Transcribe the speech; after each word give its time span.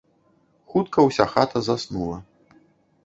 Хутка 0.75 1.05
ўся 1.07 1.25
хата 1.35 1.63
заснула. 1.71 2.17